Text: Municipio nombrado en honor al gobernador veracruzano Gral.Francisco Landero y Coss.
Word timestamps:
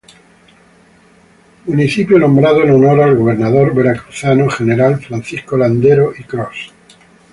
Municipio 1.67 2.17
nombrado 2.17 2.63
en 2.63 2.71
honor 2.71 3.01
al 3.03 3.15
gobernador 3.15 3.75
veracruzano 3.75 4.47
Gral.Francisco 4.59 5.55
Landero 5.57 6.11
y 6.17 6.23
Coss. 6.23 6.71